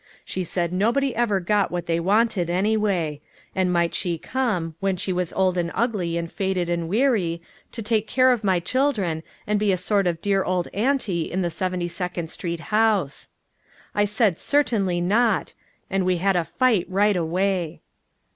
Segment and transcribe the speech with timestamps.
[0.25, 3.21] She said nobody ever got what they wanted, anyway;
[3.53, 7.39] and might she come, when she was old and ugly and faded and weary,
[7.71, 11.43] to take care of my children and be a sort of dear old aunty in
[11.43, 13.29] the Seventy second Street house.
[13.93, 15.53] I said certainly not,
[15.87, 17.81] and we had a fight right away.